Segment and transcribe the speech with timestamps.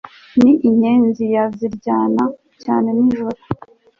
[0.41, 2.25] ni inyenzi ya ziryana
[2.63, 3.37] cyane nijoro